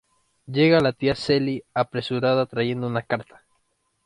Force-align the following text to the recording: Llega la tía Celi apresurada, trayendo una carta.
Llega 0.47 0.79
la 0.79 0.93
tía 0.93 1.13
Celi 1.13 1.63
apresurada, 1.75 2.47
trayendo 2.47 2.87
una 2.87 3.03
carta. 3.03 3.43